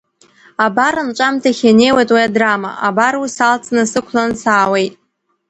[0.65, 4.93] Абар, анҵәамҭахь инеит уи адрама, абар, уи салҵны, сықәлан саауеит!